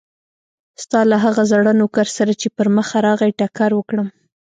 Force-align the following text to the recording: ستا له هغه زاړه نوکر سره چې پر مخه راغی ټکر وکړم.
ستا 0.83 0.99
له 1.11 1.17
هغه 1.25 1.43
زاړه 1.51 1.73
نوکر 1.79 2.07
سره 2.17 2.31
چې 2.41 2.47
پر 2.57 2.67
مخه 2.77 2.97
راغی 3.07 3.31
ټکر 3.39 3.71
وکړم. 3.75 4.07